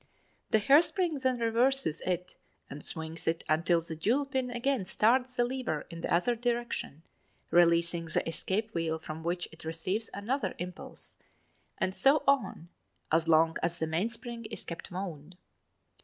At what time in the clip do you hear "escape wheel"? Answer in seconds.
8.27-8.97